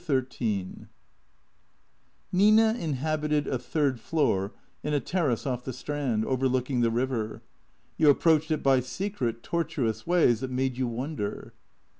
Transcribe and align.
XIII 0.03 0.87
NINA 2.31 2.73
inhabited 2.79 3.45
a 3.45 3.59
third 3.59 3.99
floor 3.99 4.51
in 4.81 4.95
a 4.95 4.99
terrace 4.99 5.45
off 5.45 5.63
the 5.63 5.71
Strand, 5.71 6.25
overlooking 6.25 6.81
the 6.81 6.89
river. 6.89 7.43
You 7.97 8.09
approached 8.09 8.49
it 8.49 8.63
by 8.63 8.79
secret, 8.79 9.43
tortuous 9.43 10.07
ways 10.07 10.39
that 10.39 10.49
made 10.49 10.75
you 10.75 10.87
wonder. 10.87 11.53